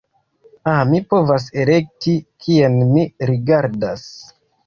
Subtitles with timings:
[0.67, 2.15] Ha mi povas elekti
[2.45, 4.09] kien mi rigardas.